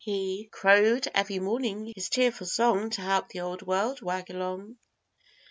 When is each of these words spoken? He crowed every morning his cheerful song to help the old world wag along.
He 0.03 0.49
crowed 0.51 1.07
every 1.13 1.37
morning 1.37 1.93
his 1.95 2.09
cheerful 2.09 2.47
song 2.47 2.89
to 2.89 3.01
help 3.01 3.29
the 3.29 3.41
old 3.41 3.61
world 3.61 4.01
wag 4.01 4.31
along. 4.31 4.77